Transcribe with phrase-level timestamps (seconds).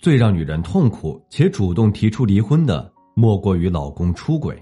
[0.00, 4.56] 最让女人痛苦且主动提出离婚的，莫过于老公出轨。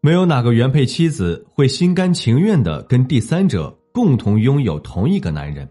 [0.00, 5.68] 没有哪个原配妻子会心甘情愿的跟第三者共同拥有同一个男人。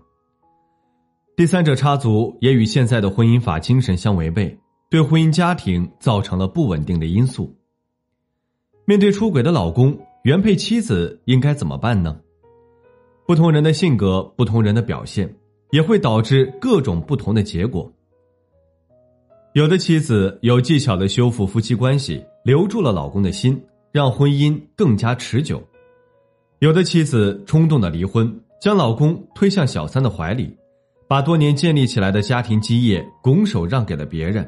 [1.37, 7.55] 第三者插足也与现在的婚姻法精神相违背，对婚姻家庭造成了不稳定的因素。
[8.83, 12.19] 面对出轨的老公，原配妻子应该怎么办呢？
[13.25, 15.33] 不同人的性格，不同人的表现。
[15.71, 17.91] 也会导致各种不同的结果。
[19.53, 23.59] 有的妻子有技巧的修复夫妻关系，留住了老公的心，
[23.91, 25.57] 让婚姻更加持久；
[26.59, 30.55] 有的妻子冲动的离婚，将老公推向小三的怀里，
[31.07, 34.45] 把多年建立起来的家庭基业拱手让给了别人；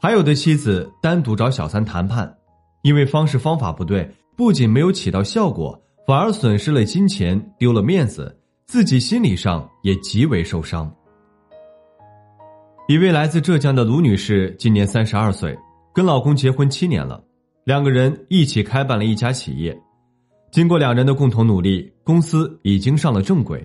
[0.00, 2.36] 还有的妻子单独找小三谈判，
[2.82, 8.36] 因为方式方法不对，不仅没有起到效果，反而损失了金钱，丢了面子。
[8.74, 10.92] 自己心理上也极为受伤。
[12.88, 15.56] 一位来自浙江的卢女士今年三十二岁，
[15.92, 17.22] 跟老公结婚七年了，
[17.62, 19.80] 两个人一起开办了一家企业。
[20.50, 23.64] 经过两人的共同努力，公司已经上了正轨。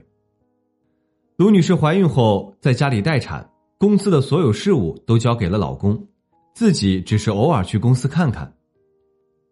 [1.38, 6.08] 卢女士怀孕后在家里待产，公司的所有事务都交给了老公，
[6.54, 8.54] 自己只是偶尔去公司看看。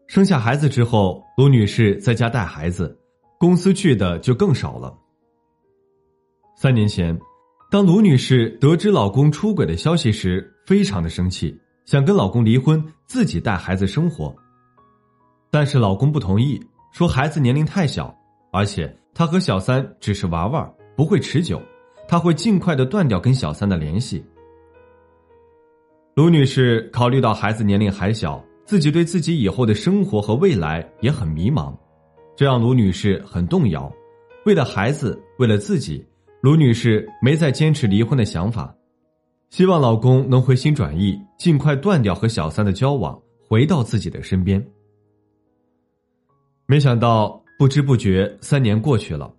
[0.05, 2.95] 生下孩子之后，卢女士在家带孩子，
[3.39, 4.95] 公司去的就更少了。
[6.59, 7.15] 三年前，
[7.69, 11.55] 当卢女士得知老公出轨的消息时，非常的生气，
[11.85, 14.35] 想跟老公离婚，自己带孩子生活。
[15.51, 16.59] 但是老公不同意，
[16.91, 18.11] 说孩子年龄太小，
[18.51, 21.61] 而且他和小三只是玩玩，不会持久，
[22.07, 24.25] 他会尽快的断掉跟小三的联系。
[26.15, 31.71] 卢女士考虑到孩子年龄还小，自己对自己以后的生活和未来也很迷茫，
[32.35, 33.93] 这让卢女士很动摇。
[34.43, 36.03] 为了孩子，为了自己。
[36.41, 38.73] 卢女士没再坚持离婚的想法，
[39.49, 44.63] 希望老公能回心转意，尽快断掉和小三的交往，回到自己的身边。
[46.67, 49.33] 没想到不知不觉三年过去了，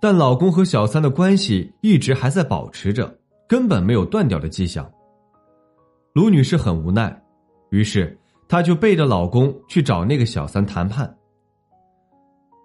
[0.00, 3.12] 但老公和小三的关系一直还在保持着，
[3.48, 4.88] 根本没有断掉的迹象。
[6.12, 7.20] 卢女士很无奈，
[7.70, 8.16] 于是
[8.48, 11.17] 她就背着老公去找那个小三谈判。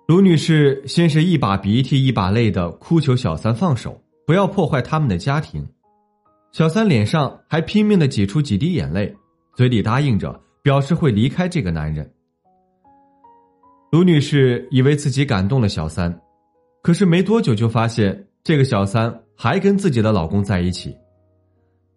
[0.05, 5.65] 卢女士先是一把鼻涕一把泪的哭求小三放手，不要破坏他们的家庭。
[6.51, 9.15] 小三脸上还拼命的挤出几滴眼泪，
[9.55, 12.07] 嘴里答应着，表示会离开这个男人。
[13.91, 16.13] 卢女士以为自己感动了小三，
[16.81, 20.93] 可是没多久就发现这个小三还跟自己的老公在一起。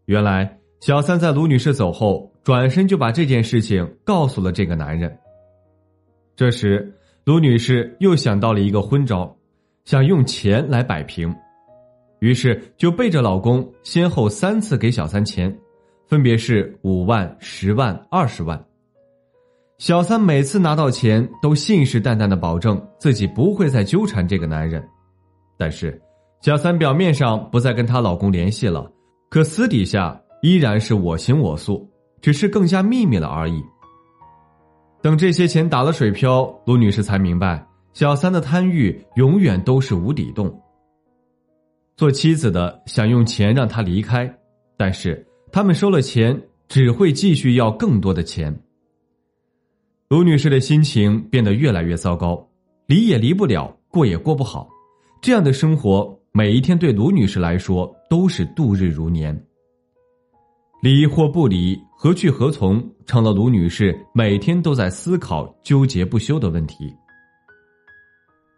[0.05, 5.19] 原来小三在卢女士走后，转身就把这件事情告诉了这个男人。
[6.37, 6.93] 这时。
[7.27, 9.37] 卢女士又想到了一个昏招，
[9.85, 11.35] 想用钱来摆平，
[12.21, 15.53] 于是就背着老公先后三次给小三钱，
[16.07, 18.65] 分别是五万、十万、二十万。
[19.79, 24.81] 小三每次拿到钱都信誓旦旦的保证自己不会再纠缠这个男人，
[25.59, 26.01] 但是
[26.43, 28.89] 小三表面上不再跟她老公联系了，
[29.29, 33.61] 可私底下依然是我行我素，只是更加秘密了而已。
[35.07, 40.53] 等这些钱打了水漂，卢女士才明白，小三的贪欲永远都是无底洞。
[41.97, 44.29] 做妻子的想用钱让他离开，
[44.77, 46.37] 但是他们收了钱，
[46.67, 48.53] 只会继续要更多的钱。
[50.09, 52.45] 卢女士的心情变得越来越糟糕，
[52.87, 54.69] 离也离不了，过也过不好，
[55.23, 59.41] 这样的生活每一天对卢女士来说都是度日如年。
[60.83, 66.93] 离或不离，何去何从，成了卢女士每天都在思考、纠结不休的问题。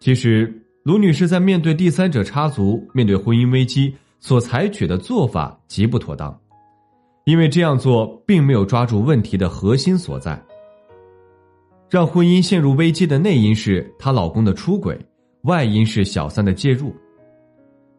[0.00, 0.52] 其实，
[0.84, 6.36] 卢女士在面对第三者插足、面对婚姻危机所采取的做法极不妥当，
[7.24, 10.40] 因为这样做并没有抓住问题的核心所在。
[11.90, 14.98] 让婚姻陷入危机的内因是她老公的出轨，
[15.42, 16.94] 外因是小三的介入。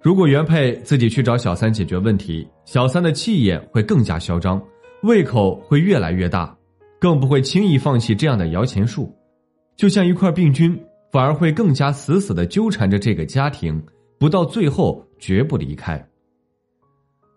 [0.01, 4.61] 如果原配自己去找小三解决问题，小三的气焰会更加嚣张，
[5.01, 6.53] 胃口会越来越大，
[6.99, 9.09] 更不会轻易放弃这样的摇钱树，
[9.77, 10.77] 就像一块病菌，
[11.09, 13.81] 反而会更加死死的纠缠着这个家庭，
[14.17, 16.05] 不到最后绝不离开。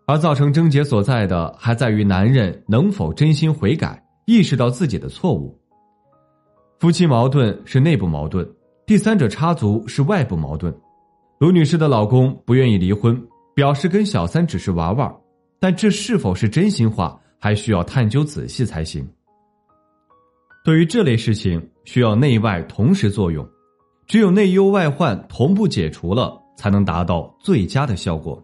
[0.06, 5.56] 而造成症结所在的，还在于男人能否真心悔改，意识到自己的错误。
[6.81, 8.44] 夫妻矛盾是内部矛盾，
[8.85, 10.75] 第三者插足是外部矛盾。
[11.38, 13.17] 卢女士的老公不愿意离婚，
[13.55, 15.15] 表示跟小三只是玩玩，
[15.61, 19.05] 但这是否是真心话，还需要探究仔细才行。
[20.65, 23.44] 对于这类事情，需要内外同时作用，
[24.06, 28.41] 只有内忧外患同步解除了，才能达到最佳的效果。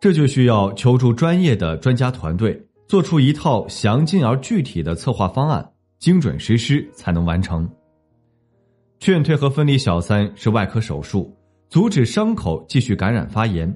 [0.00, 5.68] 这就需要求助专业的专家团队，做出一套详尽而具体的策划方案，
[5.98, 7.68] 精准实施才能完成。
[9.00, 11.36] 劝退和分离小三是外科手术，
[11.68, 13.68] 阻止伤口继续感染发炎；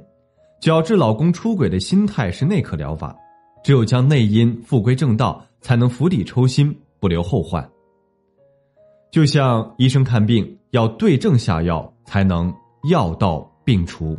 [0.61, 3.17] 矫治老公出轨的心态是内科疗法。
[3.63, 7.69] 只有将内因复归正道，才能釜底抽薪，不留后患。
[9.11, 12.55] 就像医生看病要对症下药，才能
[12.91, 14.17] 药到病除。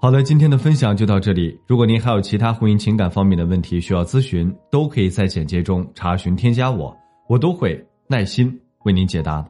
[0.00, 1.58] 好的，今天的分享就到这里。
[1.66, 6.96] 如果您还有其他婚姻情感方面的问题需要咨询，都可以在简介中查询添加我，
[7.28, 9.44] 我都会耐心为您解答。